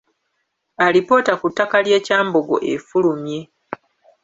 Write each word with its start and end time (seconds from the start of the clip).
Alipoota 0.85 1.33
ku 1.41 1.47
ttaka 1.51 1.77
ly’e 1.85 1.99
Kyambogo 2.05 2.55
efulumye. 2.73 3.39